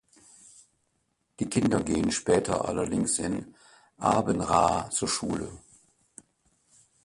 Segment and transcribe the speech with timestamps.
[1.39, 3.53] Die Kinder gehen später allerdings in
[3.97, 5.51] Aabenraa zur Schule.